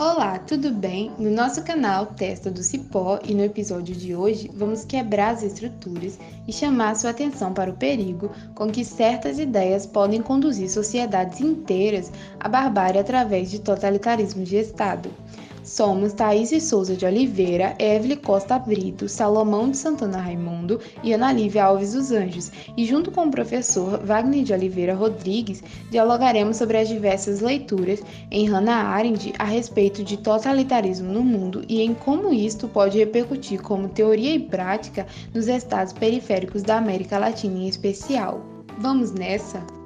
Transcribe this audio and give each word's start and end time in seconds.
Olá, 0.00 0.38
tudo 0.38 0.70
bem? 0.70 1.10
No 1.18 1.28
nosso 1.28 1.64
canal 1.64 2.06
Testa 2.06 2.52
do 2.52 2.62
Cipó 2.62 3.18
e 3.24 3.34
no 3.34 3.42
episódio 3.42 3.96
de 3.96 4.14
hoje 4.14 4.48
vamos 4.54 4.84
quebrar 4.84 5.30
as 5.30 5.42
estruturas 5.42 6.16
e 6.46 6.52
chamar 6.52 6.94
sua 6.94 7.10
atenção 7.10 7.52
para 7.52 7.72
o 7.72 7.76
perigo 7.76 8.30
com 8.54 8.70
que 8.70 8.84
certas 8.84 9.40
ideias 9.40 9.86
podem 9.86 10.22
conduzir 10.22 10.70
sociedades 10.70 11.40
inteiras 11.40 12.12
à 12.38 12.48
barbárie 12.48 13.00
através 13.00 13.50
de 13.50 13.58
totalitarismo 13.58 14.44
de 14.44 14.58
Estado. 14.58 15.10
Somos 15.68 16.14
Thaís 16.14 16.50
Souza 16.62 16.96
de 16.96 17.04
Oliveira, 17.04 17.76
Evelyn 17.78 18.16
Costa 18.16 18.58
Brito, 18.58 19.06
Salomão 19.06 19.70
de 19.70 19.76
Santana 19.76 20.18
Raimundo 20.18 20.80
e 21.04 21.12
Ana 21.12 21.30
Lívia 21.30 21.64
Alves 21.64 21.92
dos 21.92 22.10
Anjos, 22.10 22.50
e 22.74 22.86
junto 22.86 23.10
com 23.10 23.26
o 23.26 23.30
professor 23.30 24.02
Wagner 24.02 24.42
de 24.42 24.54
Oliveira 24.54 24.94
Rodrigues, 24.94 25.62
dialogaremos 25.90 26.56
sobre 26.56 26.78
as 26.78 26.88
diversas 26.88 27.40
leituras 27.40 28.02
em 28.30 28.48
Hannah 28.48 28.88
Arendt 28.88 29.34
a 29.38 29.44
respeito 29.44 30.02
de 30.02 30.16
totalitarismo 30.16 31.12
no 31.12 31.22
mundo 31.22 31.62
e 31.68 31.82
em 31.82 31.92
como 31.92 32.32
isto 32.32 32.66
pode 32.66 32.96
repercutir 32.96 33.60
como 33.60 33.90
teoria 33.90 34.34
e 34.34 34.40
prática 34.40 35.06
nos 35.34 35.48
estados 35.48 35.92
periféricos 35.92 36.62
da 36.62 36.78
América 36.78 37.18
Latina 37.18 37.58
em 37.58 37.68
especial. 37.68 38.40
Vamos 38.78 39.12
nessa? 39.12 39.77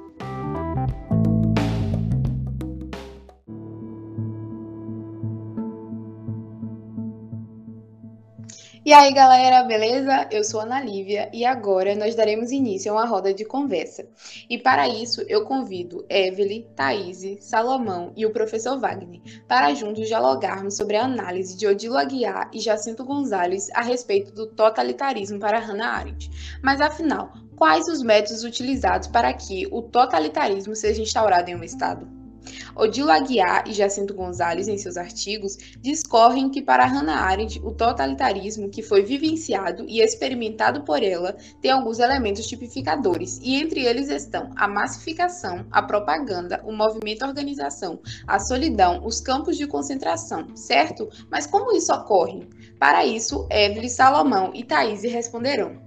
E 8.85 8.91
aí, 8.91 9.13
galera, 9.13 9.63
beleza? 9.63 10.27
Eu 10.29 10.43
sou 10.43 10.59
Ana 10.59 10.81
Lívia 10.81 11.29
e 11.31 11.45
agora 11.45 11.95
nós 11.95 12.15
daremos 12.15 12.51
início 12.51 12.91
a 12.91 12.95
uma 12.95 13.05
roda 13.05 13.33
de 13.33 13.45
conversa. 13.45 14.05
E 14.49 14.57
para 14.57 14.89
isso, 14.89 15.21
eu 15.29 15.45
convido 15.45 16.05
Evelyn, 16.09 16.63
Thaís, 16.75 17.23
Salomão 17.39 18.11
e 18.13 18.25
o 18.25 18.33
professor 18.33 18.77
Wagner 18.77 19.21
para 19.47 19.73
juntos 19.73 20.05
dialogarmos 20.05 20.75
sobre 20.75 20.97
a 20.97 21.05
análise 21.05 21.55
de 21.55 21.65
Odilo 21.65 21.97
Aguiar 21.97 22.51
e 22.53 22.59
Jacinto 22.59 23.05
Gonzalez 23.05 23.69
a 23.73 23.81
respeito 23.81 24.33
do 24.33 24.47
totalitarismo 24.47 25.39
para 25.39 25.59
Hannah 25.59 25.99
Arendt. 25.99 26.29
Mas 26.61 26.81
afinal, 26.81 27.31
quais 27.55 27.87
os 27.87 28.03
métodos 28.03 28.43
utilizados 28.43 29.07
para 29.07 29.31
que 29.31 29.65
o 29.71 29.81
totalitarismo 29.81 30.75
seja 30.75 31.01
instaurado 31.01 31.49
em 31.49 31.55
um 31.55 31.63
Estado? 31.63 32.22
Odilo 32.75 33.11
Aguiar 33.11 33.67
e 33.67 33.73
Jacinto 33.73 34.13
Gonzalez, 34.13 34.67
em 34.67 34.77
seus 34.77 34.97
artigos, 34.97 35.57
discorrem 35.79 36.49
que 36.49 36.61
para 36.61 36.85
Hannah 36.85 37.21
Arendt, 37.21 37.59
o 37.63 37.71
totalitarismo 37.71 38.69
que 38.69 38.81
foi 38.81 39.03
vivenciado 39.03 39.85
e 39.87 40.01
experimentado 40.01 40.83
por 40.83 41.03
ela 41.03 41.35
tem 41.61 41.71
alguns 41.71 41.99
elementos 41.99 42.47
tipificadores, 42.47 43.39
e 43.43 43.55
entre 43.55 43.85
eles 43.85 44.09
estão 44.09 44.49
a 44.55 44.67
massificação, 44.67 45.65
a 45.71 45.81
propaganda, 45.81 46.61
o 46.65 46.71
movimento 46.71 47.25
organização, 47.25 47.99
a 48.27 48.39
solidão, 48.39 49.05
os 49.05 49.19
campos 49.19 49.57
de 49.57 49.67
concentração, 49.67 50.55
certo? 50.55 51.09
Mas 51.29 51.45
como 51.47 51.75
isso 51.75 51.93
ocorre? 51.93 52.47
Para 52.79 53.05
isso, 53.05 53.47
Evelyn, 53.49 53.89
Salomão 53.89 54.51
e 54.53 54.63
Thaís 54.63 55.03
responderão. 55.03 55.81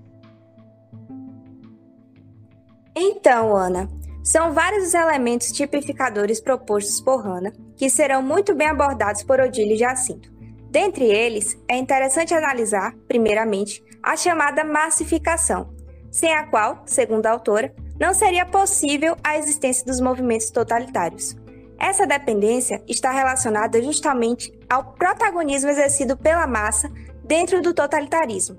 Então, 2.95 3.55
Ana, 3.55 3.89
são 4.27 4.53
vários 4.53 4.89
os 4.89 4.95
elementos 4.95 5.53
tipificadores 5.53 6.41
propostos 6.41 7.01
por 7.01 7.25
Hannah 7.25 7.53
que 7.77 7.89
serão 7.89 8.21
muito 8.21 8.57
bem 8.57 8.67
abordados 8.67 9.23
por 9.23 9.39
Odile 9.39 9.75
e 9.75 9.79
Jacinto. 9.79 10.33
Dentre 10.69 11.05
eles, 11.05 11.57
é 11.71 11.77
interessante 11.77 12.35
analisar, 12.35 12.93
primeiramente, 13.07 13.85
a 14.03 14.17
chamada 14.17 14.65
massificação, 14.65 15.73
sem 16.11 16.33
a 16.33 16.43
qual, 16.43 16.83
segundo 16.87 17.27
a 17.27 17.31
autora, 17.31 17.73
não 18.01 18.13
seria 18.13 18.45
possível 18.45 19.17
a 19.23 19.39
existência 19.39 19.87
dos 19.87 20.01
movimentos 20.01 20.51
totalitários. 20.51 21.37
Essa 21.79 22.05
dependência 22.05 22.83
está 22.89 23.13
relacionada 23.13 23.81
justamente 23.81 24.53
ao 24.69 24.93
protagonismo 24.95 25.71
exercido 25.71 26.17
pela 26.17 26.49
massa 26.49 26.91
dentro 27.23 27.63
do 27.63 27.73
totalitarismo. 27.73 28.59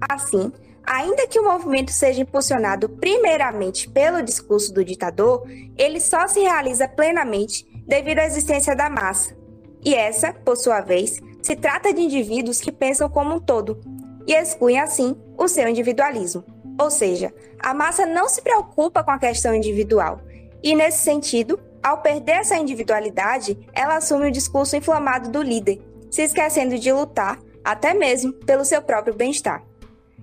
Assim, 0.00 0.52
ainda 0.90 1.28
que 1.28 1.38
o 1.38 1.44
movimento 1.44 1.92
seja 1.92 2.22
impulsionado 2.22 2.88
primeiramente 2.88 3.88
pelo 3.88 4.20
discurso 4.20 4.74
do 4.74 4.84
ditador, 4.84 5.44
ele 5.78 6.00
só 6.00 6.26
se 6.26 6.40
realiza 6.40 6.88
plenamente 6.88 7.64
devido 7.86 8.18
à 8.18 8.24
existência 8.24 8.74
da 8.74 8.90
massa. 8.90 9.36
E 9.84 9.94
essa, 9.94 10.32
por 10.32 10.56
sua 10.56 10.80
vez, 10.80 11.20
se 11.40 11.54
trata 11.54 11.94
de 11.94 12.00
indivíduos 12.00 12.60
que 12.60 12.72
pensam 12.72 13.08
como 13.08 13.36
um 13.36 13.40
todo 13.40 13.80
e 14.26 14.34
excluem 14.34 14.80
assim 14.80 15.16
o 15.38 15.46
seu 15.46 15.68
individualismo. 15.68 16.44
Ou 16.76 16.90
seja, 16.90 17.32
a 17.60 17.72
massa 17.72 18.04
não 18.04 18.28
se 18.28 18.42
preocupa 18.42 19.04
com 19.04 19.12
a 19.12 19.18
questão 19.18 19.54
individual. 19.54 20.20
E 20.60 20.74
nesse 20.74 21.04
sentido, 21.04 21.60
ao 21.80 21.98
perder 21.98 22.38
essa 22.38 22.56
individualidade, 22.56 23.56
ela 23.72 23.98
assume 23.98 24.26
o 24.26 24.32
discurso 24.32 24.74
inflamado 24.74 25.30
do 25.30 25.40
líder, 25.40 25.80
se 26.10 26.22
esquecendo 26.22 26.76
de 26.76 26.92
lutar, 26.92 27.38
até 27.62 27.94
mesmo, 27.94 28.32
pelo 28.32 28.64
seu 28.64 28.82
próprio 28.82 29.14
bem-estar. 29.14 29.69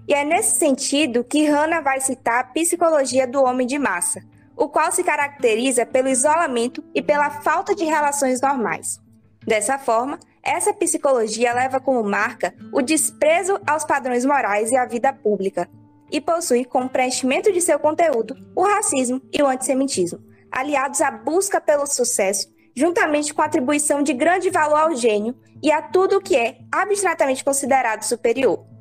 E 0.07 0.13
é 0.13 0.23
nesse 0.23 0.57
sentido 0.57 1.23
que 1.23 1.45
Hannah 1.45 1.81
vai 1.81 1.99
citar 1.99 2.39
a 2.39 2.43
psicologia 2.45 3.27
do 3.27 3.43
homem 3.43 3.67
de 3.67 3.77
massa, 3.77 4.23
o 4.55 4.69
qual 4.69 4.91
se 4.91 5.03
caracteriza 5.03 5.85
pelo 5.85 6.07
isolamento 6.07 6.83
e 6.95 7.01
pela 7.01 7.29
falta 7.29 7.75
de 7.75 7.83
relações 7.83 8.39
normais. 8.39 8.99
Dessa 9.45 9.77
forma, 9.77 10.17
essa 10.41 10.73
psicologia 10.73 11.53
leva 11.53 11.79
como 11.79 12.01
marca 12.03 12.55
o 12.71 12.81
desprezo 12.81 13.59
aos 13.67 13.83
padrões 13.83 14.23
morais 14.23 14.71
e 14.71 14.77
à 14.77 14.85
vida 14.85 15.11
pública, 15.11 15.69
e 16.09 16.21
possui 16.21 16.63
como 16.63 16.89
preenchimento 16.89 17.51
de 17.51 17.59
seu 17.59 17.77
conteúdo 17.77 18.33
o 18.55 18.63
racismo 18.63 19.21
e 19.33 19.43
o 19.43 19.47
antissemitismo, 19.47 20.23
aliados 20.49 21.01
à 21.01 21.11
busca 21.11 21.59
pelo 21.59 21.85
sucesso, 21.85 22.47
juntamente 22.73 23.33
com 23.33 23.41
a 23.41 23.45
atribuição 23.45 24.01
de 24.01 24.13
grande 24.13 24.49
valor 24.49 24.77
ao 24.77 24.95
gênio 24.95 25.35
e 25.61 25.69
a 25.69 25.81
tudo 25.81 26.17
o 26.17 26.21
que 26.21 26.37
é 26.37 26.59
abstratamente 26.71 27.43
considerado 27.43 28.03
superior. 28.03 28.76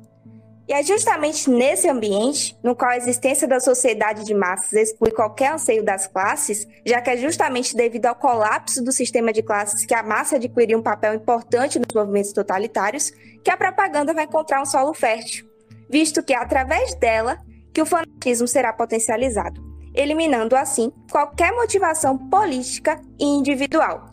E 0.67 0.73
é 0.73 0.83
justamente 0.83 1.49
nesse 1.49 1.87
ambiente, 1.87 2.57
no 2.61 2.75
qual 2.75 2.91
a 2.91 2.97
existência 2.97 3.47
da 3.47 3.57
sociedade 3.57 4.25
de 4.25 4.33
massas 4.33 4.73
exclui 4.73 5.11
qualquer 5.11 5.53
anseio 5.53 5.81
das 5.81 6.07
classes, 6.07 6.67
já 6.85 6.99
que 6.99 7.09
é 7.09 7.15
justamente 7.15 7.73
devido 7.73 8.07
ao 8.07 8.15
colapso 8.15 8.83
do 8.83 8.91
sistema 8.91 9.31
de 9.31 9.41
classes 9.41 9.85
que 9.85 9.93
a 9.93 10.03
massa 10.03 10.35
adquiriu 10.35 10.77
um 10.77 10.83
papel 10.83 11.13
importante 11.13 11.79
nos 11.79 11.95
movimentos 11.95 12.33
totalitários, 12.33 13.11
que 13.41 13.49
a 13.49 13.55
propaganda 13.55 14.13
vai 14.13 14.25
encontrar 14.25 14.61
um 14.61 14.65
solo 14.65 14.93
fértil, 14.93 15.47
visto 15.89 16.21
que 16.21 16.33
é 16.33 16.37
através 16.37 16.93
dela 16.95 17.37
que 17.73 17.81
o 17.81 17.85
fanatismo 17.85 18.45
será 18.45 18.73
potencializado, 18.73 19.61
eliminando 19.95 20.53
assim 20.57 20.91
qualquer 21.09 21.53
motivação 21.53 22.17
política 22.17 22.99
e 23.17 23.23
individual. 23.23 24.09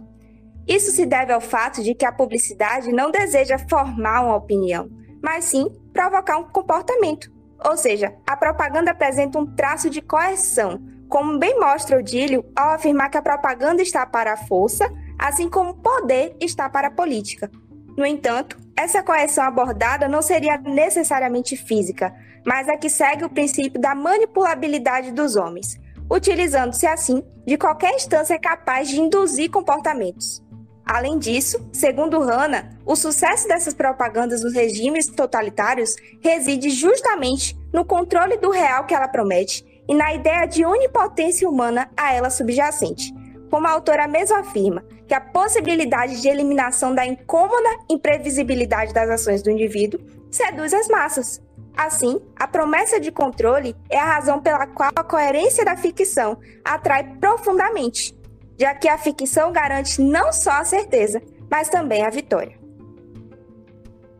Isso 0.68 0.92
se 0.92 1.04
deve 1.04 1.32
ao 1.32 1.40
fato 1.40 1.82
de 1.82 1.96
que 1.96 2.06
a 2.06 2.12
publicidade 2.12 2.92
não 2.92 3.10
deseja 3.10 3.58
formar 3.58 4.22
uma 4.22 4.36
opinião, 4.36 4.88
mas 5.24 5.46
sim 5.46 5.70
provocar 5.90 6.36
um 6.36 6.44
comportamento. 6.44 7.32
Ou 7.64 7.78
seja, 7.78 8.14
a 8.26 8.36
propaganda 8.36 8.90
apresenta 8.90 9.38
um 9.38 9.46
traço 9.46 9.88
de 9.88 10.02
coerção, 10.02 10.82
como 11.08 11.38
bem 11.38 11.58
mostra 11.58 11.98
Odílio 11.98 12.44
ao 12.54 12.74
afirmar 12.74 13.08
que 13.08 13.16
a 13.16 13.22
propaganda 13.22 13.80
está 13.80 14.04
para 14.04 14.34
a 14.34 14.36
força, 14.36 14.86
assim 15.18 15.48
como 15.48 15.70
o 15.70 15.76
poder 15.76 16.36
está 16.38 16.68
para 16.68 16.88
a 16.88 16.90
política. 16.90 17.50
No 17.96 18.04
entanto, 18.04 18.58
essa 18.76 19.02
coerção 19.02 19.44
abordada 19.44 20.06
não 20.06 20.20
seria 20.20 20.58
necessariamente 20.58 21.56
física, 21.56 22.14
mas 22.44 22.68
a 22.68 22.76
que 22.76 22.90
segue 22.90 23.24
o 23.24 23.30
princípio 23.30 23.80
da 23.80 23.94
manipulabilidade 23.94 25.10
dos 25.10 25.36
homens, 25.36 25.80
utilizando-se 26.10 26.86
assim 26.86 27.24
de 27.46 27.56
qualquer 27.56 27.94
instância 27.94 28.38
capaz 28.38 28.88
de 28.88 29.00
induzir 29.00 29.50
comportamentos. 29.50 30.43
Além 30.86 31.18
disso, 31.18 31.66
segundo 31.72 32.20
Hanna, 32.20 32.78
o 32.84 32.94
sucesso 32.94 33.48
dessas 33.48 33.72
propagandas 33.72 34.42
nos 34.42 34.52
regimes 34.52 35.06
totalitários 35.06 35.96
reside 36.20 36.68
justamente 36.70 37.56
no 37.72 37.84
controle 37.84 38.36
do 38.36 38.50
real 38.50 38.84
que 38.84 38.94
ela 38.94 39.08
promete 39.08 39.64
e 39.88 39.94
na 39.94 40.14
ideia 40.14 40.46
de 40.46 40.64
onipotência 40.64 41.48
humana 41.48 41.90
a 41.96 42.12
ela 42.12 42.28
subjacente. 42.28 43.12
Como 43.50 43.66
a 43.66 43.70
autora 43.70 44.06
mesmo 44.06 44.36
afirma, 44.36 44.84
que 45.06 45.14
a 45.14 45.20
possibilidade 45.20 46.20
de 46.20 46.28
eliminação 46.28 46.94
da 46.94 47.06
incômoda 47.06 47.68
imprevisibilidade 47.88 48.92
das 48.92 49.08
ações 49.08 49.42
do 49.42 49.50
indivíduo 49.50 50.00
seduz 50.30 50.74
as 50.74 50.88
massas. 50.88 51.42
Assim, 51.76 52.20
a 52.36 52.46
promessa 52.46 53.00
de 53.00 53.10
controle 53.10 53.74
é 53.90 53.98
a 53.98 54.14
razão 54.14 54.40
pela 54.40 54.66
qual 54.66 54.90
a 54.94 55.02
coerência 55.02 55.64
da 55.64 55.76
ficção 55.76 56.38
atrai 56.64 57.16
profundamente, 57.18 58.16
já 58.58 58.74
que 58.74 58.88
a 58.88 58.98
ficção 58.98 59.52
garante 59.52 60.00
não 60.00 60.32
só 60.32 60.50
a 60.52 60.64
certeza, 60.64 61.22
mas 61.50 61.68
também 61.68 62.04
a 62.04 62.10
vitória. 62.10 62.58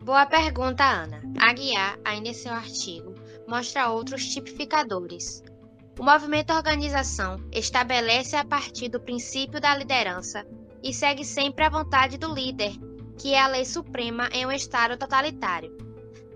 Boa 0.03 0.27
pergunta, 0.27 0.85
Ana. 0.85 1.23
Aguiar, 1.41 1.99
ainda 2.05 2.29
em 2.29 2.35
seu 2.35 2.53
artigo, 2.53 3.15
mostra 3.49 3.89
outros 3.89 4.27
tipificadores. 4.27 5.43
O 5.99 6.03
movimento 6.03 6.53
organização 6.53 7.37
estabelece 7.53 8.37
a 8.37 8.45
partir 8.45 8.89
do 8.89 9.01
princípio 9.01 9.61
da 9.61 9.77
liderança 9.77 10.45
e 10.83 10.93
segue 10.93 11.25
sempre 11.25 11.65
a 11.65 11.71
vontade 11.71 12.19
do 12.19 12.35
líder, 12.35 12.73
que 13.19 13.33
é 13.33 13.41
a 13.41 13.47
lei 13.47 13.65
suprema 13.65 14.29
em 14.33 14.45
um 14.45 14.53
Estado 14.53 14.99
totalitário. 14.99 15.75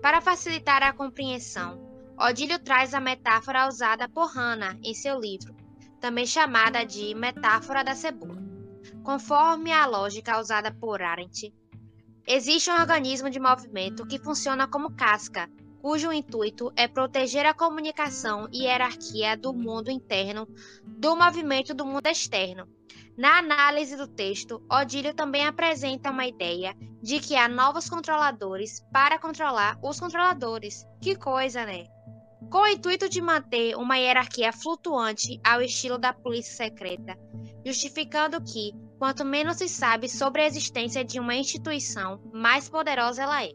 Para 0.01 0.21
facilitar 0.21 0.81
a 0.81 0.93
compreensão, 0.93 1.79
Odílio 2.17 2.57
traz 2.59 2.93
a 2.93 2.99
metáfora 2.99 3.67
usada 3.67 4.07
por 4.09 4.27
Hannah 4.27 4.77
em 4.83 4.93
seu 4.93 5.19
livro, 5.19 5.53
também 5.99 6.25
chamada 6.25 6.83
de 6.83 7.13
metáfora 7.13 7.83
da 7.83 7.95
cebola. 7.95 8.41
Conforme 9.03 9.71
a 9.71 9.85
lógica 9.85 10.39
usada 10.39 10.71
por 10.71 11.01
Arendt, 11.01 11.53
existe 12.25 12.69
um 12.69 12.79
organismo 12.79 13.29
de 13.29 13.39
movimento 13.39 14.05
que 14.05 14.19
funciona 14.19 14.67
como 14.67 14.95
casca, 14.95 15.49
cujo 15.81 16.11
intuito 16.11 16.71
é 16.75 16.87
proteger 16.87 17.45
a 17.45 17.53
comunicação 17.53 18.47
e 18.51 18.63
hierarquia 18.63 19.37
do 19.37 19.53
mundo 19.53 19.89
interno 19.89 20.47
do 20.83 21.15
movimento 21.15 21.73
do 21.73 21.85
mundo 21.85 22.07
externo. 22.07 22.67
Na 23.17 23.37
análise 23.37 23.97
do 23.97 24.07
texto, 24.07 24.63
Odílio 24.71 25.13
também 25.13 25.45
apresenta 25.45 26.09
uma 26.09 26.25
ideia 26.25 26.73
de 27.01 27.19
que 27.19 27.35
há 27.35 27.49
novos 27.49 27.89
controladores 27.89 28.81
para 28.93 29.19
controlar 29.19 29.77
os 29.83 29.99
controladores. 29.99 30.85
Que 31.01 31.15
coisa, 31.15 31.65
né? 31.65 31.87
Com 32.47 32.59
o 32.59 32.67
intuito 32.67 33.09
de 33.09 33.21
manter 33.21 33.75
uma 33.75 33.97
hierarquia 33.97 34.53
flutuante 34.53 35.39
ao 35.43 35.61
estilo 35.61 35.97
da 35.97 36.13
polícia 36.13 36.55
secreta, 36.55 37.17
justificando 37.65 38.41
que, 38.41 38.71
quanto 38.97 39.25
menos 39.25 39.57
se 39.57 39.67
sabe 39.67 40.09
sobre 40.09 40.41
a 40.41 40.47
existência 40.47 41.03
de 41.03 41.19
uma 41.19 41.35
instituição, 41.35 42.19
mais 42.33 42.69
poderosa 42.69 43.23
ela 43.23 43.43
é. 43.43 43.51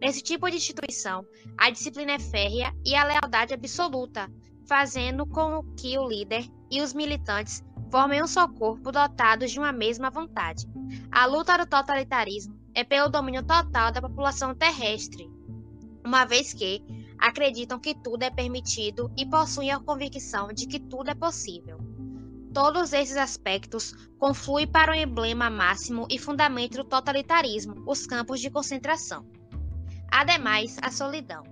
Nesse 0.00 0.22
tipo 0.22 0.48
de 0.48 0.56
instituição, 0.56 1.24
a 1.56 1.70
disciplina 1.70 2.12
é 2.12 2.18
férrea 2.18 2.72
e 2.84 2.94
a 2.94 3.04
lealdade 3.04 3.54
absoluta, 3.54 4.30
fazendo 4.66 5.26
com 5.26 5.62
que 5.76 5.98
o 5.98 6.08
líder 6.08 6.46
e 6.70 6.80
os 6.80 6.94
militantes 6.94 7.62
formem 7.90 8.22
um 8.22 8.26
só 8.26 8.48
corpo 8.48 8.90
dotados 8.90 9.50
de 9.50 9.58
uma 9.58 9.72
mesma 9.72 10.10
vontade. 10.10 10.66
A 11.10 11.26
luta 11.26 11.56
do 11.56 11.66
totalitarismo 11.66 12.58
é 12.74 12.84
pelo 12.84 13.08
domínio 13.08 13.44
total 13.44 13.92
da 13.92 14.00
população 14.00 14.54
terrestre, 14.54 15.28
uma 16.04 16.24
vez 16.24 16.52
que 16.52 16.82
acreditam 17.18 17.78
que 17.78 17.94
tudo 17.94 18.22
é 18.22 18.30
permitido 18.30 19.10
e 19.16 19.26
possuem 19.26 19.70
a 19.70 19.80
convicção 19.80 20.52
de 20.52 20.66
que 20.66 20.78
tudo 20.78 21.10
é 21.10 21.14
possível. 21.14 21.78
Todos 22.52 22.92
esses 22.92 23.16
aspectos 23.16 23.92
confluem 24.18 24.66
para 24.66 24.92
o 24.92 24.94
emblema 24.94 25.50
máximo 25.50 26.06
e 26.10 26.18
fundamento 26.18 26.78
do 26.78 26.84
totalitarismo, 26.84 27.84
os 27.86 28.06
campos 28.06 28.40
de 28.40 28.50
concentração. 28.50 29.26
Ademais, 30.10 30.76
a 30.82 30.90
solidão. 30.90 31.42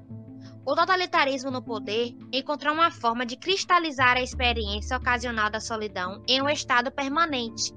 O 0.64 0.74
totalitarismo 0.74 1.50
no 1.50 1.62
poder 1.62 2.16
encontrou 2.32 2.74
uma 2.74 2.90
forma 2.90 3.24
de 3.24 3.36
cristalizar 3.36 4.16
a 4.16 4.22
experiência 4.22 4.96
ocasional 4.96 5.50
da 5.50 5.60
solidão 5.60 6.22
em 6.26 6.42
um 6.42 6.48
estado 6.48 6.90
permanente, 6.90 7.72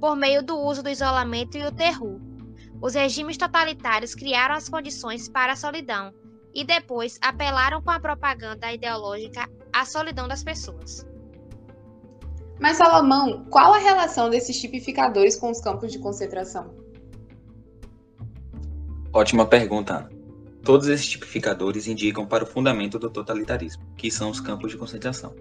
por 0.00 0.16
meio 0.16 0.42
do 0.42 0.58
uso 0.58 0.82
do 0.82 0.88
isolamento 0.88 1.56
e 1.56 1.64
o 1.64 1.70
terror. 1.70 2.20
Os 2.80 2.94
regimes 2.94 3.36
totalitários 3.36 4.14
criaram 4.14 4.56
as 4.56 4.68
condições 4.68 5.28
para 5.28 5.52
a 5.52 5.56
solidão 5.56 6.12
e 6.54 6.64
depois 6.64 7.18
apelaram 7.20 7.80
com 7.82 7.90
a 7.90 8.00
propaganda 8.00 8.72
ideológica 8.72 9.48
à 9.72 9.84
solidão 9.84 10.28
das 10.28 10.42
pessoas. 10.44 11.06
Mas, 12.60 12.76
Salomão, 12.76 13.44
qual 13.50 13.74
a 13.74 13.78
relação 13.78 14.30
desses 14.30 14.60
tipificadores 14.60 15.36
com 15.36 15.50
os 15.50 15.60
campos 15.60 15.90
de 15.90 15.98
concentração? 15.98 16.74
Ótima 19.12 19.46
pergunta, 19.46 19.94
Ana. 19.94 20.10
Todos 20.62 20.86
esses 20.86 21.06
tipificadores 21.06 21.88
indicam 21.88 22.24
para 22.24 22.44
o 22.44 22.46
fundamento 22.46 22.98
do 22.98 23.10
totalitarismo, 23.10 23.82
que 23.96 24.10
são 24.12 24.30
os 24.30 24.40
campos 24.40 24.70
de 24.70 24.78
concentração. 24.78 25.34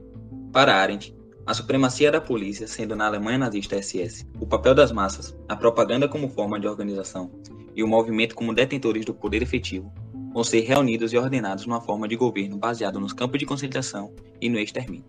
Para 0.52 0.76
Arendt, 0.76 1.16
a 1.46 1.54
supremacia 1.54 2.12
da 2.12 2.20
polícia, 2.20 2.68
sendo 2.68 2.96
na 2.96 3.06
Alemanha 3.06 3.38
nazista 3.38 3.80
SS, 3.80 4.28
o 4.40 4.48
papel 4.48 4.74
das 4.74 4.92
massas, 4.92 5.38
a 5.48 5.56
propaganda 5.56 6.08
como 6.08 6.28
forma 6.28 6.60
de 6.60 6.68
organização 6.68 7.32
e 7.76 7.84
o 7.84 7.88
movimento 7.88 8.34
como 8.34 8.54
detentores 8.54 9.06
do 9.06 9.14
poder 9.14 9.42
efetivo, 9.44 9.94
vão 10.34 10.44
ser 10.44 10.62
reunidos 10.62 11.14
e 11.14 11.18
ordenados 11.18 11.66
numa 11.66 11.82
forma 11.82 12.08
de 12.08 12.16
governo 12.16 12.58
baseado 12.58 13.00
nos 13.00 13.14
campos 13.14 13.40
de 13.40 13.46
concentração 13.46 14.14
e 14.40 14.50
no 14.50 14.60
extermínio. 14.60 15.06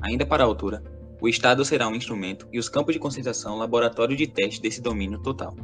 Ainda 0.00 0.24
para 0.24 0.42
a 0.42 0.46
autora, 0.46 0.82
o 1.20 1.28
Estado 1.28 1.64
será 1.64 1.88
um 1.88 1.94
instrumento 1.94 2.48
e 2.52 2.58
os 2.58 2.68
campos 2.68 2.94
de 2.94 3.00
concentração 3.00 3.56
laboratório 3.56 4.16
de 4.16 4.26
teste 4.26 4.62
desse 4.62 4.80
domínio 4.80 5.20
total. 5.20 5.54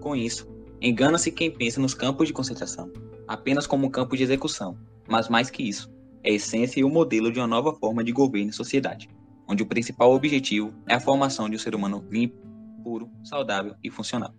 Com 0.00 0.16
isso, 0.16 0.48
engana-se 0.80 1.30
quem 1.30 1.50
pensa 1.50 1.80
nos 1.80 1.94
campos 1.94 2.26
de 2.26 2.32
concentração 2.32 2.90
apenas 3.26 3.66
como 3.66 3.90
campo 3.90 4.16
de 4.16 4.22
execução, 4.22 4.78
mas 5.08 5.28
mais 5.28 5.50
que 5.50 5.62
isso, 5.62 5.92
é 6.22 6.30
a 6.30 6.34
essência 6.34 6.80
e 6.80 6.84
o 6.84 6.88
modelo 6.88 7.32
de 7.32 7.38
uma 7.38 7.46
nova 7.46 7.72
forma 7.74 8.04
de 8.04 8.12
governo 8.12 8.50
e 8.50 8.52
sociedade, 8.52 9.08
onde 9.48 9.62
o 9.62 9.66
principal 9.66 10.12
objetivo 10.12 10.72
é 10.86 10.94
a 10.94 11.00
formação 11.00 11.48
de 11.48 11.56
um 11.56 11.58
ser 11.58 11.74
humano 11.74 12.04
limpo, 12.10 12.36
puro, 12.82 13.10
saudável 13.24 13.74
e 13.82 13.90
funcional. 13.90 14.32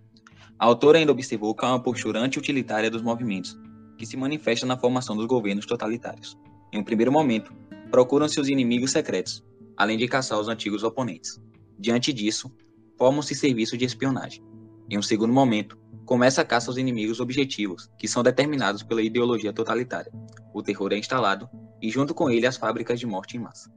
A 0.60 0.66
autora 0.66 0.98
ainda 0.98 1.12
observou 1.12 1.54
que 1.54 1.66
há 1.66 1.70
uma 1.70 1.84
postura 1.84 2.20
anti-utilitária 2.20 2.90
dos 2.90 3.02
movimentos, 3.02 3.58
que 3.98 4.06
se 4.06 4.16
manifesta 4.16 4.66
na 4.66 4.78
formação 4.78 5.16
dos 5.16 5.26
governos 5.26 5.66
totalitários. 5.66 6.38
Em 6.72 6.80
um 6.80 6.84
primeiro 6.84 7.12
momento, 7.12 7.54
procuram-se 7.90 8.40
os 8.40 8.50
inimigos 8.50 8.92
secretos, 8.92 9.44
além 9.76 9.98
de 9.98 10.08
caçar 10.08 10.40
os 10.40 10.48
antigos 10.48 10.84
oponentes. 10.84 11.42
Diante 11.80 12.12
disso, 12.14 12.52
formam-se 12.98 13.36
serviços 13.36 13.78
de 13.78 13.86
espionagem. 13.86 14.44
Em 14.90 14.98
um 14.98 15.02
segundo 15.02 15.34
momento, 15.34 15.78
começa 16.06 16.42
a 16.42 16.46
caça 16.46 16.70
aos 16.70 16.78
inimigos 16.78 17.20
objetivos, 17.20 17.90
que 17.98 18.08
são 18.08 18.24
determinados 18.24 18.84
pela 18.84 19.02
ideologia 19.02 19.52
totalitária. 19.52 20.12
O 20.54 20.64
terror 20.64 20.94
é 20.94 20.98
instalado 20.98 21.50
e, 21.82 21.90
junto 21.90 22.14
com 22.14 22.30
ele, 22.30 22.48
as 22.48 22.58
fábricas 22.58 23.00
de 23.00 23.06
morte 23.06 23.38
em 23.38 23.40
massa. 23.40 23.72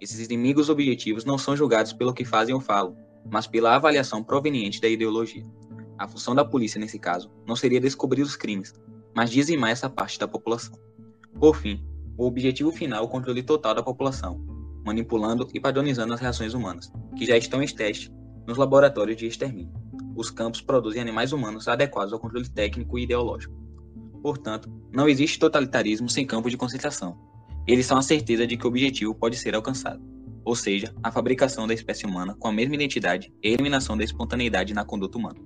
Esses 0.00 0.24
inimigos 0.24 0.68
objetivos 0.68 1.24
não 1.24 1.36
são 1.38 1.56
julgados 1.56 1.92
pelo 1.92 2.14
que 2.14 2.24
fazem 2.24 2.54
ou 2.54 2.60
falam, 2.60 2.96
mas 3.30 3.46
pela 3.46 3.74
avaliação 3.74 4.22
proveniente 4.22 4.80
da 4.80 4.88
ideologia. 4.88 5.44
A 5.98 6.08
função 6.08 6.34
da 6.34 6.44
polícia, 6.44 6.80
nesse 6.80 6.98
caso, 6.98 7.30
não 7.46 7.54
seria 7.54 7.80
descobrir 7.80 8.22
os 8.22 8.34
crimes, 8.34 8.74
mas 9.14 9.30
dizimar 9.30 9.70
essa 9.70 9.88
parte 9.88 10.18
da 10.18 10.28
população. 10.28 10.78
Por 11.38 11.56
fim, 11.56 11.84
o 12.16 12.26
objetivo 12.26 12.70
final 12.70 13.02
é 13.02 13.06
o 13.06 13.08
controle 13.08 13.42
total 13.42 13.74
da 13.74 13.82
população, 13.82 14.44
manipulando 14.84 15.48
e 15.52 15.60
padronizando 15.60 16.14
as 16.14 16.20
reações 16.20 16.54
humanas, 16.54 16.92
que 17.16 17.26
já 17.26 17.36
estão 17.36 17.62
em 17.62 17.66
teste 17.66 18.12
nos 18.46 18.58
laboratórios 18.58 19.16
de 19.16 19.26
extermínio 19.26 19.82
os 20.14 20.30
campos 20.30 20.60
produzem 20.60 21.00
animais 21.00 21.32
humanos 21.32 21.68
adequados 21.68 22.12
ao 22.12 22.20
controle 22.20 22.48
técnico 22.48 22.98
e 22.98 23.04
ideológico. 23.04 23.54
Portanto, 24.22 24.70
não 24.92 25.08
existe 25.08 25.38
totalitarismo 25.38 26.08
sem 26.08 26.26
campos 26.26 26.50
de 26.50 26.56
concentração. 26.56 27.18
Eles 27.66 27.86
são 27.86 27.98
a 27.98 28.02
certeza 28.02 28.46
de 28.46 28.56
que 28.56 28.64
o 28.64 28.68
objetivo 28.68 29.14
pode 29.14 29.36
ser 29.36 29.54
alcançado, 29.54 30.02
ou 30.44 30.54
seja, 30.54 30.94
a 31.02 31.10
fabricação 31.10 31.66
da 31.66 31.74
espécie 31.74 32.06
humana 32.06 32.34
com 32.38 32.48
a 32.48 32.52
mesma 32.52 32.74
identidade 32.74 33.32
e 33.42 33.48
a 33.48 33.52
eliminação 33.52 33.96
da 33.96 34.04
espontaneidade 34.04 34.74
na 34.74 34.84
conduta 34.84 35.18
humana. 35.18 35.38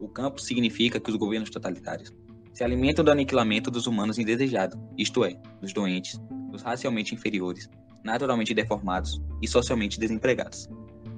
O 0.00 0.08
campo 0.08 0.40
significa 0.40 1.00
que 1.00 1.10
os 1.10 1.16
governos 1.16 1.50
totalitários 1.50 2.12
se 2.56 2.64
alimentam 2.64 3.04
do 3.04 3.10
aniquilamento 3.10 3.70
dos 3.70 3.86
humanos 3.86 4.18
indesejados, 4.18 4.78
isto 4.96 5.22
é, 5.26 5.38
dos 5.60 5.74
doentes, 5.74 6.18
dos 6.50 6.62
racialmente 6.62 7.14
inferiores, 7.14 7.68
naturalmente 8.02 8.54
deformados 8.54 9.20
e 9.42 9.46
socialmente 9.46 10.00
desempregados. 10.00 10.66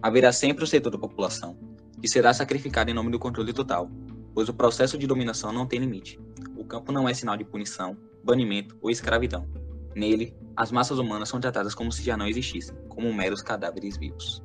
Haverá 0.02 0.32
sempre 0.32 0.64
o 0.64 0.66
setor 0.66 0.90
da 0.90 0.98
população, 0.98 1.56
que 2.02 2.08
será 2.08 2.34
sacrificado 2.34 2.90
em 2.90 2.94
nome 2.94 3.12
do 3.12 3.20
controle 3.20 3.52
total, 3.52 3.88
pois 4.34 4.48
o 4.48 4.52
processo 4.52 4.98
de 4.98 5.06
dominação 5.06 5.52
não 5.52 5.64
tem 5.64 5.78
limite. 5.78 6.18
O 6.56 6.64
campo 6.64 6.90
não 6.90 7.08
é 7.08 7.14
sinal 7.14 7.36
de 7.36 7.44
punição, 7.44 7.96
banimento 8.24 8.76
ou 8.82 8.90
escravidão. 8.90 9.48
Nele, 9.94 10.36
as 10.56 10.72
massas 10.72 10.98
humanas 10.98 11.28
são 11.28 11.38
tratadas 11.38 11.72
como 11.72 11.92
se 11.92 12.02
já 12.02 12.16
não 12.16 12.26
existissem, 12.26 12.74
como 12.88 13.14
meros 13.14 13.42
cadáveres 13.42 13.96
vivos. 13.96 14.42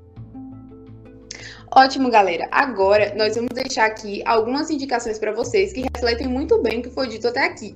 Ótimo, 1.76 2.12
galera. 2.12 2.48
Agora 2.52 3.16
nós 3.16 3.36
vamos 3.36 3.50
deixar 3.52 3.86
aqui 3.86 4.22
algumas 4.28 4.70
indicações 4.70 5.18
para 5.18 5.32
vocês 5.34 5.74
que 5.74 5.82
refletem 5.82 6.28
muito 6.28 6.62
bem 6.62 6.80
o 6.80 6.84
que 6.84 6.90
foi 6.92 7.08
dito 7.08 7.28
até 7.28 7.46
aqui, 7.46 7.76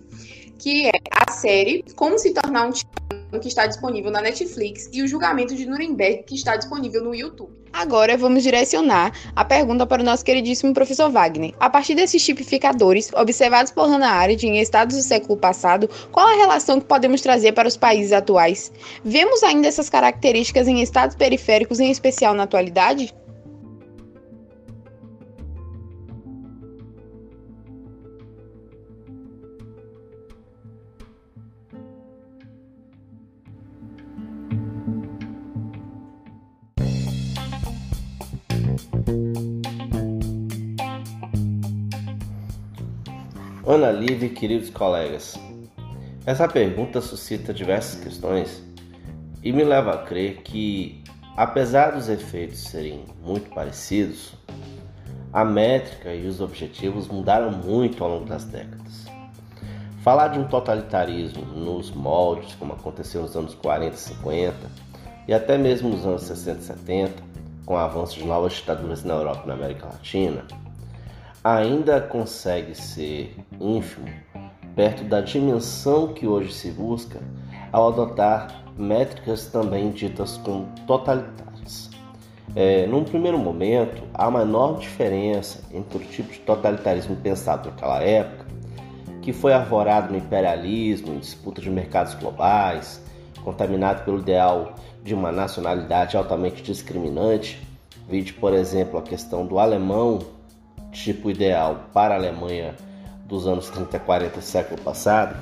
que 0.60 0.86
é 0.86 0.92
a 1.10 1.32
série 1.32 1.84
Como 1.96 2.20
se 2.20 2.32
tornar 2.32 2.68
um 2.68 3.40
que 3.40 3.48
está 3.48 3.66
disponível 3.66 4.10
na 4.10 4.22
Netflix, 4.22 4.90
e 4.94 5.02
o 5.02 5.08
julgamento 5.08 5.54
de 5.54 5.66
Nuremberg, 5.66 6.24
que 6.24 6.36
está 6.36 6.56
disponível 6.56 7.04
no 7.04 7.14
YouTube. 7.14 7.52
Agora 7.74 8.16
vamos 8.16 8.42
direcionar 8.42 9.12
a 9.36 9.44
pergunta 9.44 9.86
para 9.86 10.02
o 10.02 10.06
nosso 10.06 10.24
queridíssimo 10.24 10.74
professor 10.74 11.10
Wagner. 11.10 11.54
A 11.60 11.70
partir 11.70 11.94
desses 11.94 12.24
tipificadores, 12.24 13.12
observados 13.14 13.72
por 13.72 13.88
Hannah 13.88 14.12
Arendt 14.12 14.48
em 14.48 14.62
estados 14.62 14.96
do 14.96 15.04
século 15.04 15.38
passado, 15.38 15.90
qual 16.12 16.28
a 16.28 16.38
relação 16.38 16.80
que 16.80 16.86
podemos 16.86 17.20
trazer 17.20 17.52
para 17.52 17.68
os 17.68 17.76
países 17.76 18.14
atuais? 18.14 18.72
Vemos 19.04 19.44
ainda 19.44 19.68
essas 19.68 19.90
características 19.90 20.68
em 20.68 20.82
estados 20.82 21.16
periféricos, 21.16 21.80
em 21.80 21.92
especial 21.92 22.34
na 22.34 22.44
atualidade? 22.44 23.14
Ana 43.78 43.92
Lívia 43.92 44.26
e 44.26 44.32
queridos 44.32 44.72
colegas, 44.72 45.40
essa 46.26 46.48
pergunta 46.48 47.00
suscita 47.00 47.54
diversas 47.54 48.04
questões 48.04 48.64
e 49.44 49.52
me 49.52 49.64
leva 49.64 49.92
a 49.92 49.98
crer 50.00 50.42
que, 50.42 51.04
apesar 51.36 51.92
dos 51.92 52.10
efeitos 52.10 52.58
serem 52.58 53.06
muito 53.22 53.52
parecidos, 53.52 54.34
a 55.32 55.46
métrica 55.46 56.12
e 56.12 56.26
os 56.26 56.42
objetivos 56.42 57.08
mudaram 57.08 57.52
muito 57.52 58.04
ao 58.04 58.10
longo 58.10 58.26
das 58.26 58.46
décadas. 58.46 59.06
Falar 60.02 60.30
de 60.30 60.40
um 60.40 60.48
totalitarismo 60.48 61.46
nos 61.46 61.92
moldes, 61.92 62.56
como 62.56 62.74
aconteceu 62.74 63.22
nos 63.22 63.36
anos 63.36 63.54
40 63.54 63.96
e 63.96 64.00
50, 64.00 64.56
e 65.28 65.34
até 65.36 65.56
mesmo 65.56 65.90
nos 65.90 66.04
anos 66.04 66.24
60 66.24 66.60
e 66.60 66.64
70, 66.64 67.14
com 67.64 67.76
o 67.76 67.78
avanço 67.78 68.18
de 68.18 68.26
novas 68.26 68.54
ditaduras 68.54 69.04
na 69.04 69.14
Europa 69.14 69.44
e 69.44 69.48
na 69.48 69.54
América 69.54 69.86
Latina, 69.86 70.48
ainda 71.56 72.02
consegue 72.02 72.76
ser 72.76 73.34
ínfimo 73.60 74.08
perto 74.76 75.06
da 75.06 75.22
dimensão 75.22 76.14
que 76.14 76.28
hoje 76.28 76.54
se 76.54 76.72
busca 76.72 77.22
ao 77.72 77.88
adotar 77.88 78.64
métricas 78.78 79.46
também 79.46 79.92
ditas 79.92 80.38
como 80.38 80.68
totalitárias. 80.86 81.90
É, 82.54 82.86
num 82.88 83.04
primeiro 83.04 83.38
momento, 83.38 84.04
há 84.14 84.28
uma 84.28 84.42
enorme 84.42 84.82
diferença 84.82 85.64
entre 85.74 85.98
o 85.98 86.02
tipo 86.02 86.34
de 86.34 86.40
totalitarismo 86.40 87.16
pensado 87.16 87.70
naquela 87.70 88.04
época, 88.04 88.46
que 89.22 89.32
foi 89.32 89.54
arvorado 89.54 90.12
no 90.12 90.18
imperialismo, 90.18 91.14
em 91.14 91.20
disputa 91.20 91.62
de 91.62 91.70
mercados 91.70 92.14
globais, 92.16 93.02
contaminado 93.44 94.04
pelo 94.04 94.20
ideal 94.20 94.76
de 95.04 95.14
uma 95.14 95.32
nacionalidade 95.32 96.18
altamente 96.18 96.62
discriminante, 96.62 97.66
vide, 98.08 98.34
por 98.34 98.54
exemplo, 98.54 99.00
a 99.00 99.02
questão 99.02 99.46
do 99.46 99.60
alemão, 99.60 100.20
tipo 101.04 101.30
ideal 101.30 101.86
para 101.94 102.16
a 102.16 102.18
Alemanha 102.18 102.76
dos 103.26 103.48
anos 103.48 103.70
30 103.70 103.98
e 103.98 104.00
40 104.00 104.38
do 104.38 104.42
século 104.42 104.82
passado, 104.82 105.36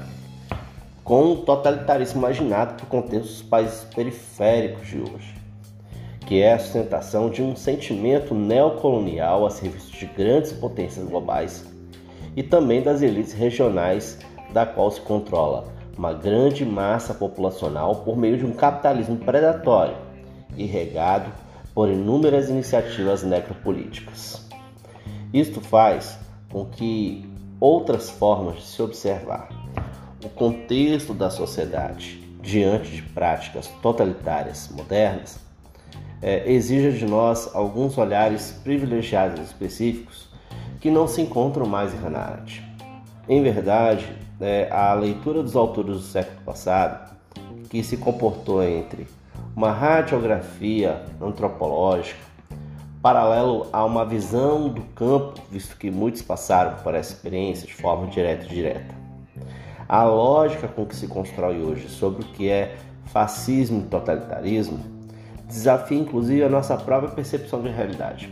com 1.03 1.33
o 1.33 1.37
totalitarismo 1.37 2.19
imaginado 2.19 2.83
o 2.83 2.87
contexto 2.87 3.27
dos 3.27 3.41
países 3.43 3.83
periféricos 3.95 4.87
de 4.87 4.99
hoje, 4.99 5.35
que 6.21 6.41
é 6.41 6.53
a 6.53 6.59
sustentação 6.59 7.29
de 7.29 7.43
um 7.43 7.55
sentimento 7.55 8.33
neocolonial 8.33 9.45
a 9.45 9.51
serviço 9.51 9.91
de 9.91 10.07
grandes 10.07 10.51
potências 10.51 11.07
globais 11.07 11.65
e 12.35 12.41
também 12.41 12.81
das 12.81 13.01
elites 13.01 13.33
regionais, 13.33 14.19
da 14.51 14.65
qual 14.65 14.89
se 14.89 14.99
controla 15.01 15.73
uma 15.97 16.13
grande 16.13 16.65
massa 16.65 17.13
populacional 17.13 17.97
por 17.97 18.17
meio 18.17 18.37
de 18.37 18.45
um 18.45 18.51
capitalismo 18.51 19.17
predatório 19.17 19.95
e 20.57 20.65
regado 20.65 21.31
por 21.73 21.89
inúmeras 21.89 22.49
iniciativas 22.49 23.23
necropolíticas. 23.23 24.44
Isto 25.35 25.59
faz 25.59 26.17
com 26.49 26.63
que 26.63 27.29
outras 27.59 28.09
formas 28.09 28.55
de 28.55 28.61
se 28.67 28.81
observar 28.81 29.49
o 30.23 30.29
contexto 30.29 31.13
da 31.13 31.29
sociedade 31.29 32.23
diante 32.41 32.89
de 32.89 33.01
práticas 33.01 33.67
totalitárias 33.81 34.69
modernas 34.69 35.37
é, 36.21 36.49
exija 36.49 36.89
de 36.89 37.05
nós 37.05 37.53
alguns 37.53 37.97
olhares 37.97 38.61
privilegiados 38.63 39.41
específicos 39.41 40.29
que 40.79 40.89
não 40.89 41.05
se 41.05 41.21
encontram 41.21 41.65
mais 41.65 41.93
em 41.93 41.97
Hannah. 41.97 42.45
Em 43.27 43.43
verdade, 43.43 44.07
é, 44.39 44.69
a 44.71 44.93
leitura 44.93 45.43
dos 45.43 45.57
autores 45.57 45.97
do 45.97 46.01
século 46.01 46.39
passado, 46.45 47.13
que 47.69 47.83
se 47.83 47.97
comportou 47.97 48.63
entre 48.63 49.05
uma 49.53 49.73
radiografia 49.73 51.03
antropológica, 51.21 52.34
paralelo 53.05 53.67
a 53.71 53.85
uma 53.85 54.03
visão 54.03 54.67
do 54.67 54.81
campo, 54.81 55.39
visto 55.51 55.77
que 55.77 55.91
muitos 55.91 56.23
passaram 56.23 56.81
por 56.81 56.95
essa 56.95 57.13
experiência 57.13 57.67
de 57.67 57.75
forma 57.75 58.07
direta 58.07 58.45
e 58.45 58.47
direta. 58.47 58.95
A 59.87 60.05
lógica 60.05 60.67
com 60.67 60.87
que 60.87 60.95
se 60.95 61.07
constrói 61.07 61.61
hoje 61.61 61.87
sobre 61.87 62.23
o 62.23 62.25
que 62.29 62.49
é 62.49 62.75
fascismo 63.05 63.81
e 63.81 63.89
totalitarismo 63.89 64.79
desafia 65.47 65.99
inclusive 65.99 66.43
a 66.43 66.49
nossa 66.49 66.75
própria 66.77 67.11
percepção 67.11 67.61
de 67.61 67.69
realidade. 67.69 68.27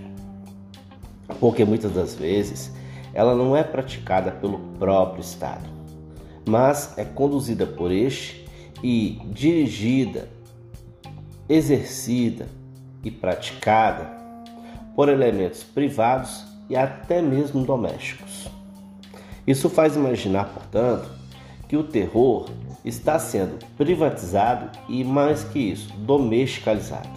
Porque 1.40 1.64
muitas 1.64 1.92
das 1.92 2.16
vezes 2.16 2.74
ela 3.14 3.36
não 3.36 3.56
é 3.56 3.62
praticada 3.62 4.32
pelo 4.32 4.58
próprio 4.80 5.22
Estado, 5.22 5.70
mas 6.50 6.98
é 6.98 7.06
conduzida 7.06 7.68
por 7.68 7.92
este 7.92 8.44
e 8.82 9.22
dirigida, 9.28 10.28
exercida 11.48 12.48
e 13.04 13.12
praticada 13.12 14.23
por 14.96 15.10
elementos 15.10 15.64
privados 15.64 16.46
e 16.70 16.76
até 16.76 17.22
mesmo 17.22 17.66
domésticos. 17.66 18.48
Isso 19.46 19.70
faz 19.70 19.96
imaginar, 19.96 20.46
portanto, 20.46 21.10
que 21.68 21.76
o 21.76 21.84
terror 21.84 22.50
está 22.86 23.18
sendo 23.20 23.58
privatizado 23.78 24.70
e, 24.88 25.04
mais 25.04 25.44
que 25.44 25.60
isso, 25.60 25.92
domesticalizado. 25.98 27.10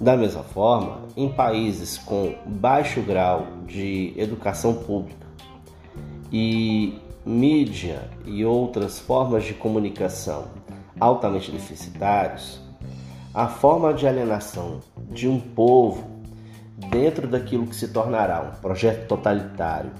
Da 0.00 0.16
mesma 0.16 0.42
forma, 0.42 1.02
em 1.16 1.28
países 1.28 1.96
com 1.98 2.34
baixo 2.46 3.00
grau 3.02 3.46
de 3.66 4.12
educação 4.16 4.74
pública 4.74 5.26
e 6.32 6.98
mídia 7.24 8.10
e 8.26 8.44
outras 8.44 8.98
formas 8.98 9.44
de 9.44 9.54
comunicação 9.54 10.46
altamente 10.98 11.50
deficitários, 11.50 12.60
a 13.32 13.46
forma 13.46 13.94
de 13.94 14.06
alienação 14.06 14.80
de 15.10 15.28
um 15.28 15.38
povo 15.38 16.21
dentro 16.92 17.26
daquilo 17.26 17.66
que 17.66 17.74
se 17.74 17.88
tornará 17.88 18.42
um 18.42 18.60
projeto 18.60 19.08
totalitário 19.08 19.90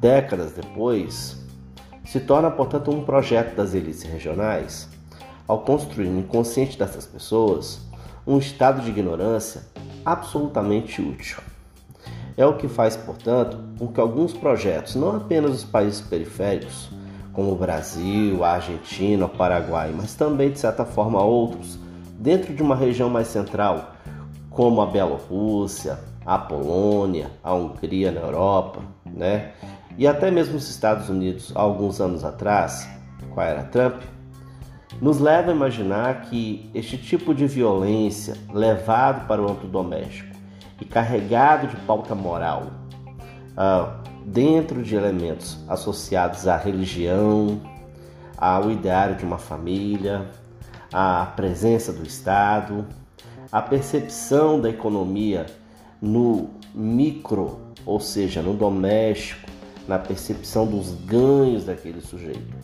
décadas 0.00 0.52
depois 0.52 1.44
se 2.06 2.20
torna, 2.20 2.50
portanto, 2.50 2.90
um 2.90 3.04
projeto 3.04 3.54
das 3.54 3.74
elites 3.74 4.02
regionais 4.02 4.88
ao 5.46 5.60
construir 5.60 6.08
no 6.08 6.20
inconsciente 6.20 6.78
dessas 6.78 7.04
pessoas 7.06 7.80
um 8.26 8.38
estado 8.38 8.80
de 8.80 8.88
ignorância 8.88 9.62
absolutamente 10.04 11.02
útil. 11.02 11.38
É 12.36 12.46
o 12.46 12.56
que 12.56 12.66
faz, 12.66 12.96
portanto, 12.96 13.58
com 13.78 13.88
que 13.88 14.00
alguns 14.00 14.32
projetos, 14.32 14.94
não 14.94 15.16
apenas 15.16 15.52
os 15.52 15.64
países 15.64 16.00
periféricos, 16.00 16.90
como 17.32 17.52
o 17.52 17.56
Brasil, 17.56 18.42
a 18.42 18.52
Argentina, 18.52 19.26
o 19.26 19.28
Paraguai, 19.28 19.92
mas 19.94 20.14
também, 20.14 20.50
de 20.50 20.58
certa 20.58 20.84
forma, 20.84 21.22
outros, 21.22 21.78
dentro 22.18 22.54
de 22.54 22.62
uma 22.62 22.74
região 22.74 23.10
mais 23.10 23.28
central, 23.28 23.96
como 24.56 24.80
a 24.80 24.86
Bielorrússia, 24.86 25.98
a 26.24 26.38
Polônia, 26.38 27.30
a 27.44 27.52
Hungria 27.52 28.10
na 28.10 28.22
Europa, 28.22 28.80
né? 29.04 29.52
E 29.98 30.06
até 30.06 30.30
mesmo 30.30 30.56
os 30.56 30.70
Estados 30.70 31.10
Unidos, 31.10 31.52
alguns 31.54 32.00
anos 32.00 32.24
atrás, 32.24 32.88
com 33.34 33.38
a 33.38 33.44
era 33.44 33.64
Trump, 33.64 34.00
nos 35.00 35.20
leva 35.20 35.50
a 35.50 35.54
imaginar 35.54 36.22
que 36.22 36.70
este 36.74 36.96
tipo 36.96 37.34
de 37.34 37.46
violência 37.46 38.34
levado 38.50 39.26
para 39.26 39.42
o 39.42 39.50
âmbito 39.50 39.66
doméstico 39.66 40.34
e 40.80 40.86
carregado 40.86 41.66
de 41.66 41.76
pauta 41.82 42.14
moral 42.14 42.70
uh, 43.52 43.92
dentro 44.24 44.82
de 44.82 44.96
elementos 44.96 45.58
associados 45.68 46.48
à 46.48 46.56
religião, 46.56 47.60
ao 48.38 48.70
ideário 48.70 49.16
de 49.16 49.24
uma 49.24 49.38
família, 49.38 50.26
à 50.90 51.26
presença 51.36 51.92
do 51.92 52.04
Estado, 52.04 52.86
à 53.50 53.62
percepção 53.62 54.60
da 54.60 54.68
economia 54.68 55.46
no 56.00 56.50
micro, 56.74 57.60
ou 57.84 58.00
seja, 58.00 58.42
no 58.42 58.54
doméstico, 58.54 59.48
na 59.86 59.98
percepção 59.98 60.66
dos 60.66 60.92
ganhos 61.04 61.64
daquele 61.64 62.00
sujeito, 62.00 62.54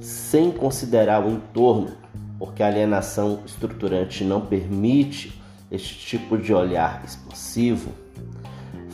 sem 0.00 0.50
considerar 0.50 1.24
o 1.24 1.30
entorno, 1.30 1.92
porque 2.38 2.62
a 2.62 2.66
alienação 2.66 3.40
estruturante 3.46 4.24
não 4.24 4.40
permite 4.40 5.40
este 5.70 5.96
tipo 5.98 6.36
de 6.36 6.52
olhar 6.52 7.02
explosivo, 7.04 7.92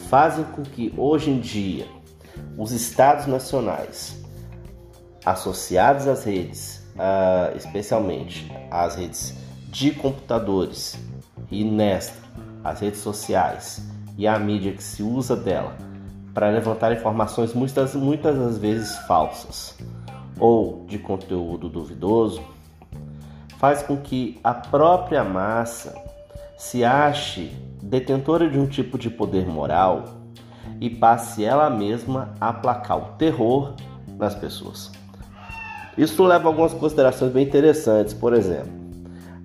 fazem 0.08 0.44
com 0.44 0.62
que 0.62 0.92
hoje 0.96 1.30
em 1.30 1.40
dia 1.40 1.86
os 2.56 2.72
estados 2.72 3.26
nacionais 3.26 4.22
associados 5.24 6.06
às 6.06 6.24
redes, 6.24 6.86
uh, 6.94 7.56
especialmente 7.56 8.50
às 8.70 8.96
redes 8.96 9.34
de 9.70 9.90
computadores 9.92 10.96
e 11.50 11.64
nesta 11.64 12.18
as 12.62 12.80
redes 12.80 13.00
sociais 13.00 13.88
e 14.16 14.26
a 14.26 14.38
mídia 14.38 14.72
que 14.72 14.82
se 14.82 15.02
usa 15.02 15.36
dela 15.36 15.76
para 16.34 16.50
levantar 16.50 16.92
informações 16.92 17.54
muitas, 17.54 17.94
muitas 17.94 18.36
das 18.36 18.58
vezes 18.58 18.96
falsas 19.06 19.76
ou 20.38 20.84
de 20.86 20.98
conteúdo 20.98 21.68
duvidoso, 21.68 22.42
faz 23.58 23.82
com 23.82 23.96
que 23.96 24.38
a 24.42 24.54
própria 24.54 25.24
massa 25.24 25.94
se 26.56 26.84
ache 26.84 27.52
detentora 27.82 28.48
de 28.48 28.58
um 28.58 28.66
tipo 28.66 28.98
de 28.98 29.10
poder 29.10 29.46
moral 29.46 30.04
e 30.80 30.88
passe 30.88 31.44
ela 31.44 31.68
mesma 31.68 32.34
a 32.40 32.50
aplacar 32.50 32.98
o 32.98 33.16
terror 33.16 33.74
nas 34.16 34.34
pessoas. 34.34 34.92
Isso 35.96 36.22
leva 36.24 36.44
a 36.44 36.50
algumas 36.50 36.72
considerações 36.72 37.32
bem 37.32 37.44
interessantes, 37.44 38.14
por 38.14 38.32
exemplo, 38.32 38.77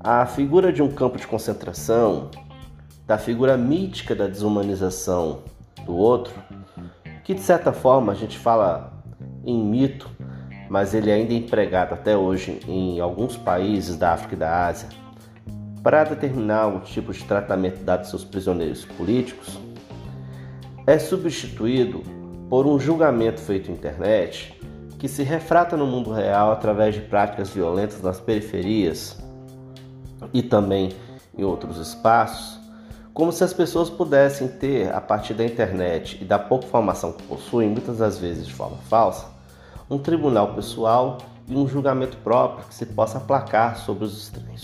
a 0.03 0.25
figura 0.25 0.73
de 0.73 0.83
um 0.83 0.91
campo 0.91 1.17
de 1.17 1.25
concentração, 1.25 2.29
da 3.07 3.17
figura 3.17 3.55
mítica 3.55 4.13
da 4.13 4.27
desumanização 4.27 5.43
do 5.85 5.95
outro, 5.95 6.33
que 7.23 7.33
de 7.33 7.39
certa 7.39 7.71
forma 7.71 8.11
a 8.11 8.15
gente 8.15 8.37
fala 8.37 9.01
em 9.45 9.57
mito, 9.63 10.09
mas 10.69 10.93
ele 10.93 11.09
ainda 11.09 11.33
é 11.33 11.37
empregado 11.37 11.93
até 11.93 12.17
hoje 12.17 12.59
em 12.67 12.99
alguns 12.99 13.37
países 13.37 13.95
da 13.95 14.11
África 14.11 14.35
e 14.35 14.37
da 14.37 14.67
Ásia 14.67 14.89
para 15.81 16.03
determinar 16.03 16.67
o 16.67 16.81
tipo 16.81 17.13
de 17.13 17.23
tratamento 17.23 17.81
dado 17.83 17.99
aos 17.99 18.09
seus 18.09 18.25
prisioneiros 18.25 18.83
políticos, 18.83 19.57
é 20.85 20.99
substituído 20.99 22.01
por 22.49 22.67
um 22.67 22.77
julgamento 22.77 23.39
feito 23.39 23.71
na 23.71 23.77
internet 23.77 24.59
que 24.99 25.07
se 25.07 25.23
refrata 25.23 25.77
no 25.77 25.85
mundo 25.85 26.11
real 26.11 26.51
através 26.51 26.93
de 26.93 27.01
práticas 27.01 27.49
violentas 27.49 28.01
nas 28.01 28.19
periferias 28.19 29.22
e 30.33 30.41
também 30.41 30.91
em 31.37 31.43
outros 31.43 31.77
espaços, 31.77 32.59
como 33.13 33.31
se 33.31 33.43
as 33.43 33.53
pessoas 33.53 33.89
pudessem 33.89 34.47
ter, 34.47 34.91
a 34.91 34.99
partir 34.99 35.35
da 35.35 35.45
internet 35.45 36.17
e 36.19 36.25
da 36.25 36.39
pouca 36.39 36.65
informação 36.65 37.11
que 37.11 37.21
possuem, 37.23 37.69
muitas 37.69 37.99
das 37.99 38.17
vezes 38.17 38.47
de 38.47 38.53
forma 38.53 38.77
falsa, 38.89 39.27
um 39.89 39.99
tribunal 39.99 40.55
pessoal 40.55 41.19
e 41.47 41.55
um 41.55 41.67
julgamento 41.67 42.17
próprio 42.17 42.67
que 42.67 42.73
se 42.73 42.85
possa 42.87 43.19
aplacar 43.19 43.77
sobre 43.77 44.05
os 44.05 44.17
estranhos. 44.17 44.63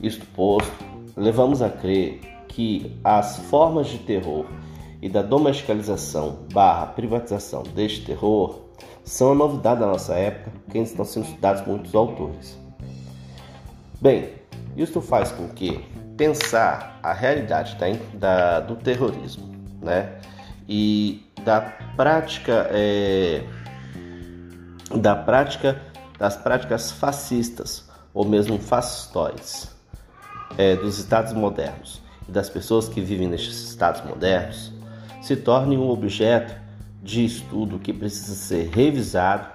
Isto 0.00 0.24
posto, 0.26 0.72
levamos 1.16 1.60
a 1.60 1.68
crer 1.68 2.20
que 2.46 2.96
as 3.02 3.38
formas 3.38 3.88
de 3.88 3.98
terror 3.98 4.46
e 5.00 5.08
da 5.08 5.22
domesticalização 5.22 6.38
barra 6.52 6.86
privatização 6.86 7.62
deste 7.62 8.04
terror 8.04 8.60
são 9.04 9.32
a 9.32 9.34
novidade 9.34 9.80
da 9.80 9.86
nossa 9.86 10.14
época 10.14 10.52
que 10.70 10.78
estão 10.78 11.04
sendo 11.04 11.26
estudados 11.26 11.66
muitos 11.66 11.92
autores. 11.94 12.61
Bem, 14.02 14.30
isso 14.76 15.00
faz 15.00 15.30
com 15.30 15.48
que 15.50 15.80
pensar 16.16 16.98
a 17.04 17.12
realidade 17.12 17.76
da, 17.76 17.86
da, 18.18 18.60
do 18.60 18.74
terrorismo 18.74 19.54
né, 19.80 20.18
e 20.68 21.24
da 21.44 21.60
prática 21.94 22.66
é, 22.72 23.44
da 24.96 25.14
prática 25.14 25.80
das 26.18 26.36
práticas 26.36 26.90
fascistas 26.90 27.88
ou 28.12 28.24
mesmo 28.24 28.58
fascistóides 28.58 29.70
é, 30.58 30.74
dos 30.74 30.98
estados 30.98 31.32
modernos 31.32 32.02
e 32.28 32.32
das 32.32 32.50
pessoas 32.50 32.88
que 32.88 33.00
vivem 33.00 33.28
nestes 33.28 33.68
estados 33.68 34.02
modernos 34.04 34.72
se 35.22 35.36
torne 35.36 35.78
um 35.78 35.88
objeto 35.88 36.60
de 37.00 37.24
estudo 37.24 37.78
que 37.78 37.92
precisa 37.92 38.34
ser 38.34 38.68
revisado 38.68 39.46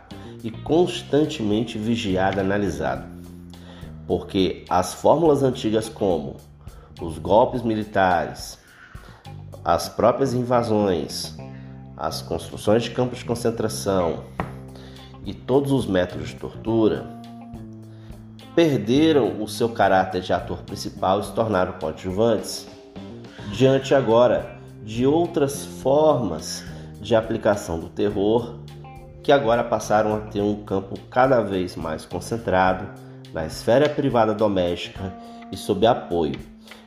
e 0.42 0.50
constantemente 0.50 1.78
vigiado 1.78 2.38
e 2.38 2.40
analisado. 2.40 3.17
Porque 4.08 4.66
as 4.70 4.94
fórmulas 4.94 5.44
antigas 5.44 5.90
como 5.90 6.38
os 7.02 7.20
golpes 7.20 7.62
militares, 7.62 8.58
as 9.64 9.90
próprias 9.90 10.34
invasões, 10.34 11.36
as 11.98 12.22
construções 12.22 12.84
de 12.84 12.92
campos 12.92 13.20
de 13.20 13.26
concentração 13.26 14.24
e 15.26 15.34
todos 15.34 15.72
os 15.72 15.86
métodos 15.86 16.30
de 16.30 16.36
tortura 16.36 17.06
perderam 18.56 19.42
o 19.42 19.48
seu 19.48 19.70
caráter 19.70 20.22
de 20.22 20.32
ator 20.34 20.64
principal 20.64 21.20
e 21.20 21.26
se 21.26 21.34
tornaram 21.34 21.74
coadjuvantes. 21.74 22.68
Diante 23.52 23.94
agora 23.94 24.58
de 24.84 25.06
outras 25.06 25.66
formas 25.66 26.64
de 27.02 27.14
aplicação 27.14 27.80
do 27.80 27.90
terror 27.90 28.56
que 29.22 29.32
agora 29.32 29.64
passaram 29.64 30.16
a 30.16 30.20
ter 30.22 30.42
um 30.42 30.64
campo 30.64 30.98
cada 31.10 31.42
vez 31.42 31.76
mais 31.76 32.06
concentrado 32.06 32.88
na 33.34 33.46
esfera 33.46 33.90
privada 33.90 34.34
doméstica 34.34 35.14
e 35.52 35.58
sob 35.58 35.86
apoio 35.86 36.40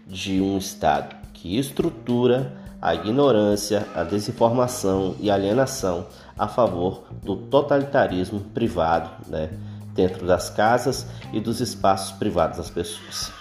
de 0.06 0.40
um 0.40 0.58
Estado 0.58 1.16
que 1.32 1.58
estrutura 1.58 2.52
a 2.80 2.94
ignorância, 2.94 3.86
a 3.94 4.04
desinformação 4.04 5.14
e 5.20 5.30
alienação 5.30 6.06
a 6.38 6.48
favor 6.48 7.04
do 7.22 7.36
totalitarismo 7.36 8.40
privado, 8.40 9.10
né, 9.26 9.50
dentro 9.94 10.26
das 10.26 10.48
casas 10.48 11.06
e 11.32 11.40
dos 11.40 11.60
espaços 11.60 12.12
privados 12.12 12.56
das 12.56 12.70
pessoas. 12.70 13.39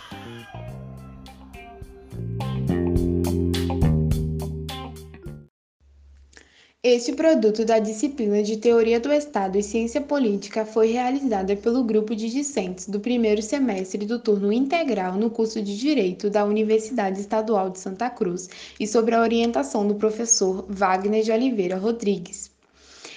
Este 6.82 7.12
produto 7.12 7.66
da 7.66 7.78
disciplina 7.78 8.42
de 8.42 8.56
Teoria 8.56 9.02
do 9.02 9.12
Estado 9.12 9.58
e 9.58 9.62
Ciência 9.62 10.00
Política 10.00 10.64
foi 10.64 10.94
realizada 10.94 11.54
pelo 11.54 11.84
grupo 11.84 12.16
de 12.16 12.30
discentes 12.30 12.88
do 12.88 13.02
primeiro 13.02 13.42
semestre 13.42 14.06
do 14.06 14.18
turno 14.18 14.50
integral 14.50 15.18
no 15.18 15.30
curso 15.30 15.62
de 15.62 15.78
Direito 15.78 16.30
da 16.30 16.46
Universidade 16.46 17.20
Estadual 17.20 17.70
de 17.70 17.80
Santa 17.80 18.10
Cruz 18.10 18.50
e 18.80 18.88
sobre 18.88 19.14
a 19.14 19.20
orientação 19.20 19.86
do 19.86 19.96
professor 19.96 20.66
Wagner 20.70 21.22
de 21.22 21.34
Oliveira 21.34 21.76
Rodrigues. 21.76 22.50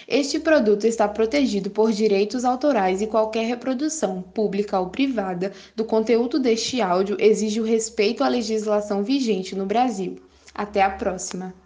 Este 0.08 0.40
produto 0.40 0.84
está 0.84 1.06
protegido 1.06 1.70
por 1.70 1.92
direitos 1.92 2.44
autorais 2.44 3.00
e 3.00 3.06
qualquer 3.06 3.46
reprodução, 3.46 4.22
pública 4.22 4.80
ou 4.80 4.88
privada, 4.88 5.52
do 5.76 5.84
conteúdo 5.84 6.40
deste 6.40 6.80
áudio 6.80 7.16
exige 7.20 7.60
o 7.60 7.64
respeito 7.64 8.24
à 8.24 8.28
legislação 8.28 9.04
vigente 9.04 9.54
no 9.54 9.66
Brasil. 9.66 10.16
Até 10.52 10.82
a 10.82 10.90
próxima! 10.90 11.61